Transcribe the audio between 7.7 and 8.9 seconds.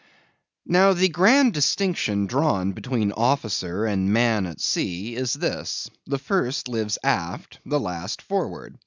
last forward.